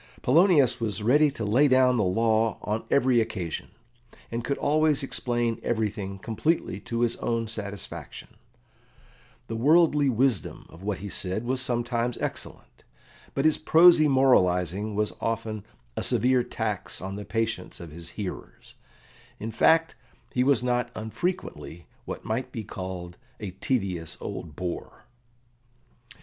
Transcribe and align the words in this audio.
Polonius 0.23 0.79
was 0.79 1.03
ready 1.03 1.29
to 1.29 1.45
lay 1.45 1.67
down 1.67 1.95
the 1.95 2.03
law 2.03 2.57
on 2.63 2.83
every 2.89 3.21
occasion, 3.21 3.67
and 4.31 4.43
could 4.43 4.57
always 4.57 5.03
explain 5.03 5.59
everything 5.61 6.17
completely 6.17 6.79
to 6.79 7.01
his 7.01 7.17
own 7.17 7.47
satisfaction; 7.47 8.29
the 9.45 9.55
worldly 9.55 10.09
wisdom 10.09 10.65
of 10.69 10.81
what 10.81 10.97
he 10.97 11.07
said 11.07 11.43
was 11.43 11.61
sometimes 11.61 12.17
excellent, 12.17 12.83
but 13.35 13.45
his 13.45 13.59
prosy 13.59 14.07
moralising 14.07 14.95
was 14.95 15.13
often 15.21 15.63
a 15.95 16.01
severe 16.01 16.41
tax 16.43 16.99
on 16.99 17.15
the 17.15 17.23
patience 17.23 17.79
of 17.79 17.91
his 17.91 18.09
hearers; 18.17 18.73
in 19.39 19.51
fact, 19.51 19.93
he 20.33 20.43
was 20.43 20.63
not 20.63 20.89
unfrequently 20.95 21.85
what 22.05 22.25
might 22.25 22.51
be 22.51 22.63
called 22.63 23.17
"a 23.39 23.51
tedious 23.51 24.17
old 24.19 24.55
bore." 24.55 25.03